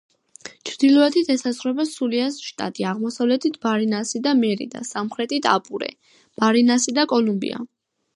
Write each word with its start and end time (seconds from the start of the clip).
ჩრდილოეთით 0.67 1.27
ესაზღვრება 1.33 1.83
სულიას 1.89 2.39
შტატი, 2.45 2.85
აღმოსავლეთით 2.91 3.59
ბარინასი 3.65 4.21
და 4.29 4.33
მერიდა, 4.39 4.81
სამხრეთით 4.93 5.49
აპურე, 5.53 5.91
ბარინასი 6.43 6.95
და 7.01 7.05
კოლუმბია. 7.13 7.61